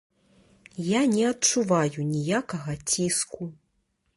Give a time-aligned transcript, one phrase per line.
[0.85, 3.43] Я не адчуваю ніякага ціску.